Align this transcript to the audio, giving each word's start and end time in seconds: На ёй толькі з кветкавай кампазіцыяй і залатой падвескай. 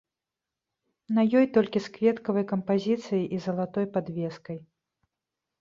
На 1.17 1.21
ёй 1.41 1.45
толькі 1.57 1.83
з 1.87 1.91
кветкавай 1.97 2.45
кампазіцыяй 2.53 3.23
і 3.37 3.43
залатой 3.47 3.85
падвескай. 3.99 4.57